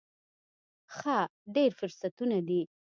ښه، 0.95 1.17
ډیر 1.55 1.71
فرصتونه 1.79 2.37
دي 2.47 2.61